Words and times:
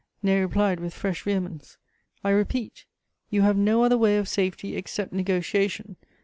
Ney 0.23 0.39
replied, 0.41 0.79
with 0.79 0.95
fresh 0.95 1.21
vehemence: 1.21 1.77
"I 2.23 2.31
repeat, 2.31 2.85
you 3.29 3.43
have 3.43 3.55
no 3.55 3.83
other 3.83 3.99
way 3.99 4.17
of 4.17 4.27
safety 4.27 4.75
except 4.75 5.13
negociation. 5.13 5.95